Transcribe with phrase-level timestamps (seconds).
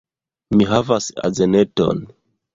[0.61, 2.03] Mi havas azeneton